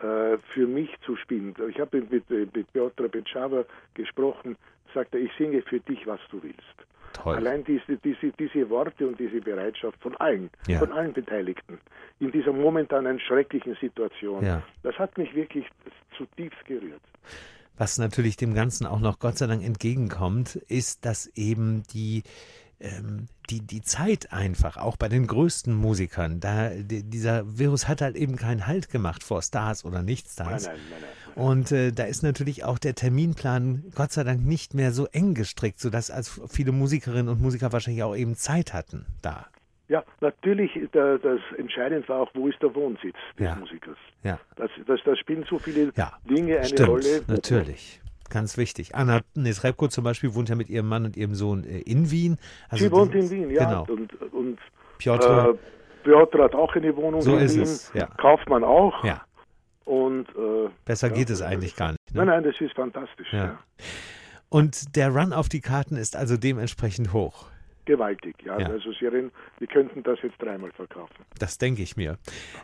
äh, 0.00 0.38
für 0.54 0.66
mich 0.66 0.90
zu 1.04 1.16
spielen. 1.16 1.54
Ich 1.68 1.78
habe 1.78 2.02
mit, 2.10 2.30
mit 2.30 2.72
Piotr 2.72 3.08
Becava 3.08 3.64
gesprochen, 3.94 4.56
sagte, 4.94 5.18
ich 5.18 5.30
singe 5.36 5.62
für 5.62 5.80
dich, 5.80 6.06
was 6.06 6.20
du 6.30 6.42
willst. 6.42 6.89
Toll. 7.22 7.36
Allein 7.36 7.64
diese, 7.64 7.96
diese, 7.98 8.32
diese 8.38 8.68
Worte 8.70 9.06
und 9.06 9.18
diese 9.18 9.40
Bereitschaft 9.40 10.00
von 10.02 10.16
allen, 10.16 10.50
Ja. 10.66 10.78
von 10.78 10.92
allen 10.92 11.12
Beteiligten 11.12 11.78
in 12.18 12.32
dieser 12.32 12.52
momentanen 12.52 13.18
schrecklichen 13.20 13.76
Situation, 13.80 14.44
Ja. 14.44 14.62
das 14.82 14.94
hat 14.98 15.16
mich 15.18 15.34
wirklich 15.34 15.64
zutiefst 16.16 16.64
gerührt. 16.66 17.00
Was 17.76 17.96
natürlich 17.98 18.36
dem 18.36 18.52
Ganzen 18.54 18.86
auch 18.86 19.00
noch 19.00 19.18
Gott 19.18 19.38
sei 19.38 19.46
Dank 19.46 19.64
entgegenkommt, 19.64 20.56
ist, 20.68 21.06
dass 21.06 21.26
eben 21.34 21.82
die 21.94 22.22
ähm, 22.80 23.26
die, 23.50 23.60
die 23.60 23.82
Zeit 23.82 24.32
einfach, 24.32 24.76
auch 24.76 24.96
bei 24.96 25.08
den 25.08 25.26
größten 25.26 25.74
Musikern, 25.74 26.40
da 26.40 26.70
die, 26.70 27.02
dieser 27.02 27.58
Virus 27.58 27.88
hat 27.88 28.00
halt 28.00 28.16
eben 28.16 28.36
keinen 28.36 28.66
Halt 28.66 28.90
gemacht 28.90 29.22
vor 29.22 29.42
Stars 29.42 29.84
oder 29.84 30.02
Nicht-Stars. 30.02 30.66
Nein, 30.66 30.76
nein, 30.90 31.00
nein. 31.00 31.10
Und 31.44 31.70
äh, 31.72 31.92
da 31.92 32.04
ist 32.04 32.22
natürlich 32.22 32.64
auch 32.64 32.78
der 32.78 32.94
Terminplan 32.94 33.84
Gott 33.94 34.12
sei 34.12 34.24
Dank 34.24 34.44
nicht 34.44 34.74
mehr 34.74 34.92
so 34.92 35.06
eng 35.06 35.34
gestrickt, 35.34 35.78
sodass 35.78 36.10
als 36.10 36.40
viele 36.48 36.72
Musikerinnen 36.72 37.28
und 37.28 37.40
Musiker 37.40 37.72
wahrscheinlich 37.72 38.02
auch 38.02 38.16
eben 38.16 38.34
Zeit 38.34 38.72
hatten 38.72 39.06
da. 39.22 39.46
Ja, 39.88 40.04
natürlich, 40.20 40.70
da, 40.92 41.18
das 41.18 41.40
Entscheidende 41.58 42.08
war 42.08 42.20
auch, 42.20 42.30
wo 42.34 42.46
ist 42.48 42.60
der 42.62 42.72
Wohnsitz 42.74 43.16
des 43.38 43.44
Ja. 43.46 43.56
Musikers. 43.56 43.96
Ja, 44.22 44.38
Das, 44.56 44.70
das, 44.86 45.00
das 45.04 45.18
spielen 45.18 45.44
so 45.50 45.58
viele 45.58 45.92
ja. 45.96 46.12
Dinge 46.28 46.58
eine 46.58 46.66
Stimmt, 46.66 46.88
Rolle. 46.88 47.22
natürlich. 47.26 48.00
Ganz 48.30 48.56
wichtig. 48.56 48.94
Anna 48.94 49.20
Nesrebko 49.34 49.88
zum 49.88 50.04
Beispiel 50.04 50.34
wohnt 50.34 50.48
ja 50.48 50.54
mit 50.54 50.70
ihrem 50.70 50.88
Mann 50.88 51.04
und 51.04 51.16
ihrem 51.16 51.34
Sohn 51.34 51.64
äh, 51.64 51.80
in 51.80 52.10
Wien. 52.10 52.38
Also 52.68 52.84
Sie 52.84 52.92
wohnt 52.92 53.14
in 53.14 53.28
Wien, 53.30 53.50
ja. 53.50 53.64
Genau. 53.64 53.84
Und, 53.92 54.14
und 54.32 54.58
Piotr, 54.98 55.50
äh, 55.50 55.54
Piotr 56.04 56.44
hat 56.44 56.54
auch 56.54 56.74
eine 56.74 56.96
Wohnung 56.96 57.20
So 57.20 57.36
in 57.36 57.44
ist 57.44 57.54
Wien. 57.56 57.62
es, 57.62 57.92
ja. 57.94 58.06
Kaufmann 58.18 58.64
auch. 58.64 59.04
ja, 59.04 59.22
Und 59.84 60.28
äh, 60.30 60.68
besser 60.84 61.08
ja, 61.08 61.14
geht 61.14 61.30
es 61.30 61.42
eigentlich 61.42 61.76
gar 61.76 61.88
nicht. 61.90 61.98
Nein, 62.12 62.26
Ne? 62.26 62.32
nein, 62.32 62.44
das 62.44 62.54
ist 62.60 62.74
fantastisch. 62.74 63.28
Ja. 63.32 63.44
Ja. 63.44 63.58
Und 64.48 64.96
der 64.96 65.10
Run 65.14 65.32
auf 65.32 65.48
die 65.48 65.60
Karten 65.60 65.96
ist 65.96 66.16
also 66.16 66.36
dementsprechend 66.36 67.12
hoch. 67.12 67.46
Gewaltig, 67.86 68.36
ja. 68.44 68.58
Ja. 68.58 68.68
Also 68.68 68.92
Sie, 68.92 69.06
reden, 69.06 69.32
Sie 69.58 69.66
könnten 69.66 70.02
das 70.02 70.18
jetzt 70.22 70.40
dreimal 70.40 70.70
verkaufen. 70.72 71.14
Das 71.38 71.58
denke 71.58 71.82
ich 71.82 71.96
mir. 71.96 72.18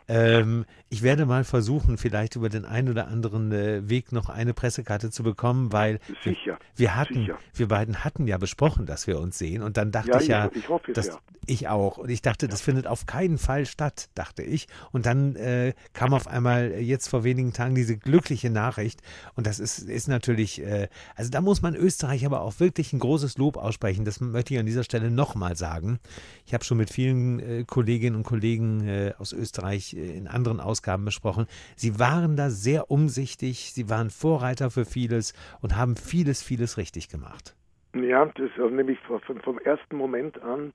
Ähm, 0.07 0.65
ich 0.89 1.01
werde 1.03 1.25
mal 1.25 1.43
versuchen, 1.43 1.97
vielleicht 1.97 2.35
über 2.35 2.49
den 2.49 2.65
einen 2.65 2.89
oder 2.89 3.07
anderen 3.07 3.51
äh, 3.51 3.89
Weg 3.89 4.11
noch 4.11 4.29
eine 4.29 4.53
Pressekarte 4.53 5.09
zu 5.09 5.23
bekommen, 5.23 5.73
weil 5.73 5.99
wir, 6.23 6.33
Sicher. 6.33 6.59
wir 6.75 6.95
hatten, 6.95 7.15
Sicher. 7.15 7.37
wir 7.53 7.67
beiden 7.67 8.03
hatten 8.03 8.27
ja 8.27 8.37
besprochen, 8.37 8.85
dass 8.85 9.07
wir 9.07 9.19
uns 9.19 9.37
sehen. 9.37 9.63
Und 9.63 9.75
dann 9.77 9.91
dachte 9.91 10.11
Ja, 10.11 10.19
ich 10.21 10.27
ja, 10.27 10.49
ich, 10.53 10.69
hoffe 10.69 10.91
es 10.91 10.95
das, 10.95 11.07
ja. 11.07 11.19
ich 11.47 11.67
auch. 11.67 11.97
Und 11.97 12.09
ich 12.09 12.21
dachte, 12.21 12.47
das 12.47 12.61
findet 12.61 12.87
auf 12.87 13.05
keinen 13.05 13.37
Fall 13.37 13.65
statt, 13.65 14.09
dachte 14.15 14.43
ich. 14.43 14.67
Und 14.91 15.05
dann 15.05 15.35
äh, 15.35 15.73
kam 15.93 16.13
auf 16.13 16.27
einmal 16.27 16.71
jetzt 16.79 17.07
vor 17.07 17.23
wenigen 17.23 17.53
Tagen 17.53 17.75
diese 17.75 17.97
glückliche 17.97 18.49
Nachricht. 18.49 19.01
Und 19.35 19.47
das 19.47 19.59
ist, 19.59 19.79
ist 19.79 20.07
natürlich, 20.07 20.61
äh, 20.61 20.87
also 21.15 21.31
da 21.31 21.41
muss 21.41 21.61
man 21.61 21.75
Österreich 21.75 22.25
aber 22.25 22.41
auch 22.41 22.59
wirklich 22.59 22.93
ein 22.93 22.99
großes 22.99 23.37
Lob 23.37 23.57
aussprechen. 23.57 24.05
Das 24.05 24.21
möchte 24.21 24.53
ich 24.53 24.59
an 24.59 24.65
dieser 24.65 24.83
Stelle 24.83 25.06
nochmal 25.11 25.55
sagen. 25.55 25.99
Ich 26.45 26.53
habe 26.53 26.63
schon 26.63 26.77
mit 26.77 26.89
vielen 26.89 27.39
äh, 27.39 27.63
Kolleginnen 27.65 28.15
und 28.15 28.23
Kollegen 28.23 28.87
äh, 28.87 29.13
aus 29.17 29.33
Österreich 29.33 29.93
äh, 29.93 30.17
in 30.17 30.27
anderen 30.27 30.59
Ausgaben 30.59 31.05
besprochen. 31.05 31.47
Sie 31.75 31.99
waren 31.99 32.35
da 32.35 32.49
sehr 32.49 32.89
umsichtig, 32.91 33.73
sie 33.73 33.89
waren 33.89 34.09
Vorreiter 34.09 34.69
für 34.71 34.85
vieles 34.85 35.33
und 35.61 35.75
haben 35.75 35.95
vieles, 35.95 36.41
vieles 36.41 36.77
richtig 36.77 37.09
gemacht. 37.09 37.55
Ja, 37.93 38.25
das 38.25 38.49
äh, 38.57 38.69
nämlich 38.69 38.99
von, 39.07 39.41
vom 39.41 39.59
ersten 39.59 39.95
Moment 39.97 40.41
an 40.41 40.73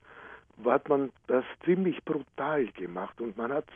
hat 0.65 0.89
man 0.89 1.11
das 1.27 1.45
ziemlich 1.65 2.03
brutal 2.05 2.67
gemacht 2.69 3.21
und 3.21 3.37
man 3.37 3.53
hat 3.53 3.67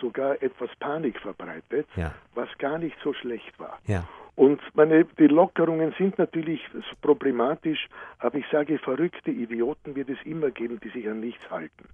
sogar 0.00 0.42
etwas 0.42 0.70
Panik 0.78 1.18
verbreitet, 1.20 1.86
Ja. 1.96 2.14
was 2.34 2.48
gar 2.58 2.78
nicht 2.78 2.96
so 3.04 3.12
schlecht 3.12 3.58
war. 3.58 3.78
Ja. 3.86 4.08
Und 4.40 4.58
meine, 4.72 5.04
die 5.04 5.26
Lockerungen 5.26 5.92
sind 5.98 6.16
natürlich 6.18 6.62
problematisch, 7.02 7.90
aber 8.20 8.38
ich 8.38 8.46
sage, 8.50 8.78
verrückte 8.78 9.30
Idioten 9.30 9.94
wird 9.94 10.08
es 10.08 10.16
immer 10.24 10.50
geben, 10.50 10.80
die 10.82 10.88
sich 10.88 11.06
an 11.10 11.20
nichts 11.20 11.50
halten. 11.50 11.84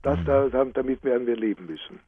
Das, 0.00 0.18
da, 0.24 0.48
da, 0.48 0.64
damit 0.64 1.04
werden 1.04 1.26
wir 1.26 1.36
leben 1.36 1.66
müssen. 1.66 2.00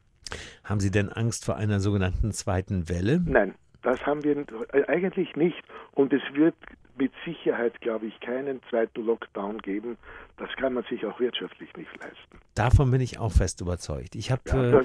Haben 0.64 0.80
Sie 0.80 0.90
denn 0.90 1.11
Angst 1.11 1.44
vor 1.44 1.56
einer 1.56 1.78
sogenannten 1.78 2.32
zweiten 2.32 2.88
Welle? 2.88 3.20
Nein, 3.26 3.54
das 3.82 4.00
haben 4.06 4.25
wir 4.25 4.46
eigentlich 4.88 5.37
nicht. 5.37 5.62
Und 5.90 6.14
es 6.14 6.22
wird 6.32 6.54
mit 6.96 7.12
Sicherheit, 7.26 7.78
glaube 7.82 8.06
ich, 8.06 8.18
keinen 8.20 8.62
zweiten 8.70 9.04
Lockdown 9.04 9.58
geben. 9.58 9.99
Das 10.38 10.49
kann 10.56 10.72
man 10.72 10.84
sich 10.84 11.04
auch 11.04 11.20
wirtschaftlich 11.20 11.68
nicht 11.76 11.90
leisten. 12.00 12.38
Davon 12.54 12.90
bin 12.90 13.02
ich 13.02 13.18
auch 13.18 13.32
fest 13.32 13.61
überzeugt. 13.61 14.14
Ich 14.14 14.30
habe 14.30 14.40
Ja, 14.46 14.80
äh, 14.80 14.84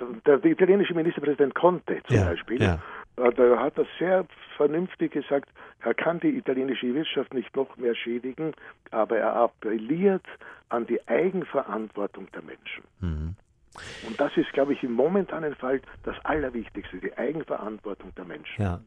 der, 0.00 0.08
der, 0.24 0.38
der 0.38 0.50
italienische 0.50 0.94
Ministerpräsident 0.94 1.54
Conte 1.54 2.00
zum 2.06 2.16
Ja, 2.16 2.24
Beispiel, 2.24 2.62
ja. 2.62 2.82
Äh, 3.16 3.32
der 3.32 3.60
hat 3.60 3.78
das 3.78 3.86
sehr 3.98 4.26
vernünftig 4.56 5.12
gesagt, 5.12 5.48
er 5.80 5.94
kann 5.94 6.20
die 6.20 6.36
italienische 6.36 6.94
Wirtschaft 6.94 7.34
nicht 7.34 7.54
noch 7.54 7.76
mehr 7.76 7.94
schädigen, 7.94 8.52
aber 8.90 9.18
er 9.18 9.34
appelliert 9.36 10.24
an 10.68 10.86
die 10.86 11.06
Eigenverantwortung 11.08 12.28
der 12.32 12.42
Menschen. 12.42 12.84
mhm. 13.00 13.34
Und 14.06 14.18
das 14.18 14.34
ist, 14.38 14.50
glaube 14.54 14.72
ich, 14.72 14.82
im 14.82 14.92
momentanen 14.92 15.54
Fall 15.54 15.82
das 16.04 16.16
Allerwichtigste, 16.24 16.96
die 16.96 17.14
Eigenverantwortung 17.18 18.14
der 18.14 18.24
Menschen. 18.24 18.62
ja. 18.62 18.80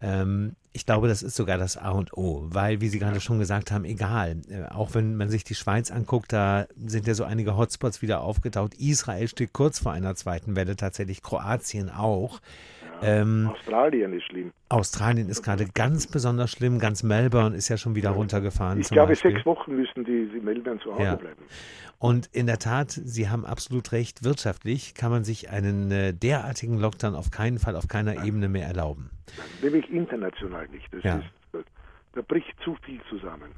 Ähm, 0.00 0.56
ich 0.72 0.84
glaube, 0.84 1.08
das 1.08 1.22
ist 1.22 1.36
sogar 1.36 1.56
das 1.56 1.78
A 1.78 1.90
und 1.90 2.12
O, 2.16 2.46
weil, 2.50 2.82
wie 2.82 2.88
Sie 2.88 2.98
gerade 2.98 3.20
schon 3.20 3.38
gesagt 3.38 3.70
haben, 3.70 3.86
egal, 3.86 4.42
äh, 4.50 4.64
auch 4.64 4.94
wenn 4.94 5.16
man 5.16 5.30
sich 5.30 5.42
die 5.42 5.54
Schweiz 5.54 5.90
anguckt, 5.90 6.34
da 6.34 6.66
sind 6.76 7.06
ja 7.06 7.14
so 7.14 7.24
einige 7.24 7.56
Hotspots 7.56 8.02
wieder 8.02 8.20
aufgetaucht. 8.20 8.74
Israel 8.74 9.26
steht 9.26 9.54
kurz 9.54 9.78
vor 9.78 9.92
einer 9.92 10.14
zweiten 10.14 10.54
Welle, 10.54 10.76
tatsächlich 10.76 11.22
Kroatien 11.22 11.88
auch. 11.88 12.40
Ähm, 13.02 13.50
Australien 13.52 14.12
ist 14.12 14.24
schlimm. 14.24 14.52
Australien 14.68 15.28
ist 15.28 15.42
gerade 15.42 15.66
ganz 15.74 16.06
besonders 16.06 16.50
schlimm, 16.50 16.78
ganz 16.78 17.02
Melbourne 17.02 17.56
ist 17.56 17.68
ja 17.68 17.76
schon 17.76 17.94
wieder 17.94 18.10
runtergefahren. 18.10 18.80
Ich 18.80 18.88
glaube, 18.88 19.08
Beispiel. 19.08 19.32
sechs 19.32 19.46
Wochen 19.46 19.76
müssen 19.76 20.04
die, 20.04 20.28
die 20.32 20.40
Melbourne 20.40 20.80
zu 20.80 20.92
Hause 20.92 21.02
Ja. 21.04 21.14
bleiben. 21.14 21.42
Und 21.98 22.26
in 22.26 22.46
der 22.46 22.58
Tat, 22.58 22.90
Sie 22.90 23.28
haben 23.28 23.46
absolut 23.46 23.92
recht, 23.92 24.24
wirtschaftlich 24.24 24.94
kann 24.94 25.10
man 25.10 25.24
sich 25.24 25.50
einen 25.50 25.90
äh, 25.90 26.12
derartigen 26.12 26.78
Lockdown 26.78 27.14
auf 27.14 27.30
keinen 27.30 27.58
Fall 27.58 27.76
auf 27.76 27.88
keiner 27.88 28.24
Ebene 28.24 28.48
mehr 28.48 28.66
erlauben. 28.66 29.10
Nämlich 29.62 29.88
international 29.90 30.68
nicht. 30.68 30.92
Das 30.92 31.02
Ja. 31.04 31.16
ist, 31.18 31.64
da 32.12 32.22
bricht 32.22 32.54
zu 32.64 32.76
viel 32.84 33.00
zusammen. 33.08 33.52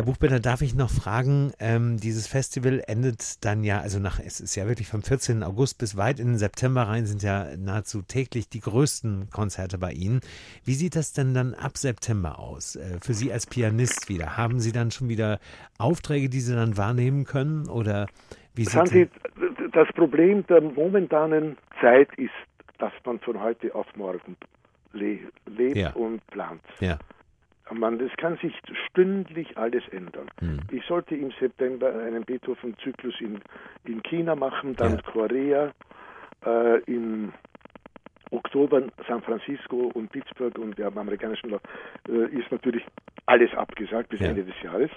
Herr 0.00 0.06
Buchbinder, 0.06 0.40
darf 0.40 0.62
ich 0.62 0.74
noch 0.74 0.88
fragen, 0.88 1.52
ähm, 1.60 1.98
dieses 1.98 2.26
Festival 2.26 2.82
endet 2.86 3.44
dann 3.44 3.64
ja, 3.64 3.82
also 3.82 3.98
nach, 3.98 4.18
es 4.18 4.40
ist 4.40 4.56
ja 4.56 4.66
wirklich 4.66 4.88
vom 4.88 5.02
14. 5.02 5.42
August 5.42 5.76
bis 5.76 5.94
weit 5.94 6.18
in 6.20 6.28
den 6.28 6.38
September 6.38 6.84
rein, 6.84 7.04
sind 7.04 7.22
ja 7.22 7.48
nahezu 7.58 8.00
täglich 8.00 8.48
die 8.48 8.60
größten 8.60 9.28
Konzerte 9.30 9.76
bei 9.76 9.92
Ihnen. 9.92 10.22
Wie 10.64 10.72
sieht 10.72 10.96
das 10.96 11.12
denn 11.12 11.34
dann 11.34 11.52
ab 11.52 11.76
September 11.76 12.38
aus? 12.38 12.76
Äh, 12.76 12.98
für 13.02 13.12
Sie 13.12 13.30
als 13.30 13.46
Pianist 13.46 14.08
wieder? 14.08 14.38
Haben 14.38 14.58
Sie 14.58 14.72
dann 14.72 14.90
schon 14.90 15.10
wieder 15.10 15.38
Aufträge, 15.76 16.30
die 16.30 16.40
Sie 16.40 16.54
dann 16.54 16.78
wahrnehmen 16.78 17.24
können? 17.24 17.68
Oder 17.68 18.06
wie 18.54 18.64
sieht 18.64 18.88
Sie, 18.88 19.06
das 19.72 19.88
Problem 19.88 20.46
der 20.46 20.62
momentanen 20.62 21.58
Zeit 21.78 22.08
ist, 22.16 22.30
dass 22.78 22.92
man 23.04 23.18
von 23.18 23.38
heute 23.38 23.74
auf 23.74 23.86
morgen 23.96 24.38
le 24.94 25.18
lebt 25.44 25.76
ja. 25.76 25.92
und 25.92 26.26
plant. 26.28 26.62
Ja. 26.80 26.98
Man, 27.72 27.98
das 27.98 28.10
kann 28.16 28.36
sich 28.38 28.52
stündlich 28.88 29.56
alles 29.56 29.86
ändern. 29.90 30.28
Hm. 30.40 30.60
Ich 30.70 30.84
sollte 30.86 31.14
im 31.14 31.30
September 31.38 31.92
einen 32.02 32.24
Beethoven-Zyklus 32.24 33.20
in, 33.20 33.40
in 33.84 34.02
China 34.02 34.34
machen, 34.34 34.74
dann 34.76 34.96
ja. 34.96 35.02
Korea, 35.02 35.72
äh, 36.44 36.80
im 36.84 37.32
Oktober 38.30 38.82
San 39.08 39.22
Francisco 39.22 39.90
und 39.94 40.10
Pittsburgh 40.10 40.56
und 40.58 40.78
der 40.78 40.86
amerikanischen 40.86 41.52
äh, 41.52 42.12
ist 42.30 42.50
natürlich 42.50 42.84
alles 43.26 43.52
abgesagt 43.54 44.08
bis 44.08 44.20
ja. 44.20 44.28
Ende 44.28 44.44
des 44.44 44.54
Jahres. 44.62 44.90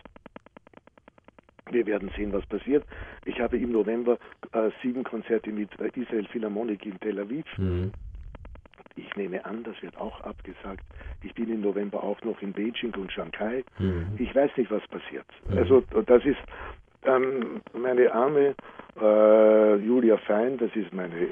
Wir 1.72 1.86
werden 1.88 2.12
sehen, 2.16 2.32
was 2.34 2.46
passiert. 2.46 2.86
Ich 3.26 3.40
habe 3.40 3.58
im 3.58 3.72
November 3.72 4.20
äh, 4.52 4.70
sieben 4.82 5.04
Konzerte 5.04 5.52
mit 5.52 5.70
äh, 5.80 5.90
Israel 6.00 6.28
Philharmonic 6.28 6.86
in 6.86 7.00
Tel 7.00 7.20
Aviv. 7.20 7.46
Mhm. 7.58 7.92
Ich 8.96 9.16
nehme 9.16 9.44
an, 9.46 9.64
das 9.64 9.82
wird 9.82 9.98
auch 9.98 10.22
abgesagt. 10.22 10.84
Ich 11.24 11.34
bin 11.34 11.50
im 11.50 11.62
November 11.62 12.04
auch 12.04 12.22
noch 12.22 12.42
in 12.42 12.54
Beijing 12.54 12.94
und 12.96 13.12
Shanghai. 13.12 13.64
Mhm. 13.80 14.16
Ich 14.18 14.34
weiß 14.36 14.52
nicht, 14.58 14.70
was 14.70 14.86
passiert. 14.88 15.26
Mhm. 15.48 15.58
Also 15.58 15.82
das 16.06 16.24
ist 16.26 16.40
ähm, 17.06 17.62
meine 17.74 18.14
arme 18.14 18.56
äh, 19.00 19.76
Julia 19.78 20.18
Fein, 20.18 20.58
das 20.58 20.70
ist 20.76 20.94
meine 20.94 21.30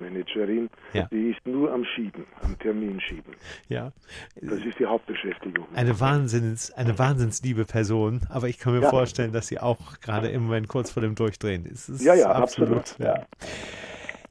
Managerin, 0.00 0.68
ja. 0.92 1.08
die 1.10 1.30
ist 1.30 1.46
nur 1.46 1.72
am 1.72 1.84
Schieben, 1.84 2.26
am 2.42 2.58
Termin 2.58 3.00
schieben. 3.00 3.34
Ja. 3.68 3.92
Das 4.40 4.60
ist 4.60 4.78
die 4.78 4.86
Hauptbeschäftigung. 4.86 5.66
Eine 5.74 5.98
Wahnsinns, 6.00 6.70
eine 6.72 6.98
wahnsinnsliebe 6.98 7.64
Person, 7.64 8.20
aber 8.28 8.48
ich 8.48 8.58
kann 8.58 8.74
mir 8.74 8.82
ja. 8.82 8.90
vorstellen, 8.90 9.32
dass 9.32 9.48
sie 9.48 9.58
auch 9.58 10.00
gerade 10.00 10.28
im 10.28 10.44
Moment 10.44 10.68
kurz 10.68 10.90
vor 10.90 11.02
dem 11.02 11.14
Durchdrehen 11.14 11.64
ist. 11.64 11.88
ist 11.88 12.02
ja, 12.02 12.14
ja, 12.14 12.30
absolut. 12.30 12.78
absolut. 12.78 12.98
Ja. 12.98 13.26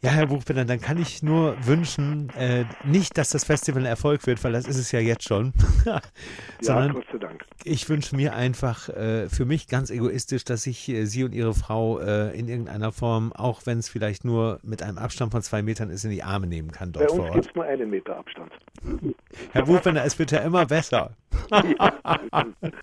Ja, 0.01 0.12
Herr 0.12 0.27
Buchbinder, 0.27 0.63
dann 0.63 0.80
kann 0.80 1.00
ich 1.00 1.24
nur 1.24 1.58
wünschen, 1.66 2.30
äh, 2.38 2.66
nicht, 2.84 3.18
dass 3.18 3.32
das 3.32 3.46
Festival 3.46 3.82
ein 3.82 3.88
Erfolg 3.88 4.27
wird, 4.27 4.44
weil 4.44 4.51
das 4.51 4.68
ist 4.68 4.77
es 4.77 4.92
ja 4.92 5.00
jetzt 5.00 5.24
schon. 5.24 5.54
Sondern 6.62 6.88
ja, 6.88 6.94
Gott 6.94 7.06
sei 7.12 7.18
Dank. 7.18 7.46
Ich 7.63 7.89
wünsche 7.89 8.16
mir 8.16 8.36
einfach 8.36 8.89
äh, 8.89 9.27
für 9.27 9.46
mich 9.46 9.68
ganz 9.68 9.89
egoistisch, 9.89 10.44
dass 10.44 10.68
ich 10.68 10.88
äh, 10.88 11.06
Sie 11.06 11.24
und 11.24 11.34
Ihre 11.34 11.56
Frau 11.56 12.00
äh, 12.00 12.38
in 12.38 12.48
irgendeiner 12.48 12.92
Form, 12.92 13.34
auch 13.34 13.66
wenn 13.66 13.80
es 13.80 13.89
vielleicht 13.89 14.24
nur 14.24 14.60
mit 14.62 14.84
einem 14.84 15.00
Abstand 15.00 15.32
von 15.32 15.42
zwei 15.42 15.63
Metern 15.63 15.89
ist, 15.89 16.06
in 16.06 16.12
die 16.12 16.22
Arme 16.22 16.46
nehmen 16.46 16.72
kann 16.72 16.92
dort 16.92 17.08
Bei 17.08 17.13
uns 17.13 17.34
gibt 17.34 17.48
es 17.48 17.56
nur 17.56 17.66
einen 17.66 17.89
Meter 17.89 18.18
Abstand. 18.18 18.51
Herr 19.51 19.66
Buchbinder, 19.66 20.06
es 20.06 20.20
wird 20.20 20.30
ja 20.32 20.39
immer 20.39 20.68
besser. 20.68 21.12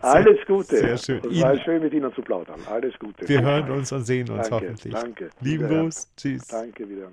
Alles 0.00 0.38
Gute. 0.46 0.76
Sehr 0.76 0.98
schön. 0.98 1.20
Es 1.30 1.42
war 1.42 1.58
schön, 1.60 1.82
mit 1.82 1.92
Ihnen 1.92 2.12
zu 2.14 2.22
plaudern. 2.22 2.60
Alles 2.70 2.98
Gute. 2.98 3.28
Wir 3.28 3.42
hören 3.42 3.70
uns 3.70 3.92
und 3.92 4.04
sehen 4.04 4.30
uns 4.30 4.48
Danke, 4.48 4.66
hoffentlich. 4.66 4.94
Danke. 4.94 5.30
Lieben 5.40 5.68
Gruß. 5.68 6.10
Tschüss. 6.16 6.46
Danke 6.48 6.88
wieder. 6.88 7.10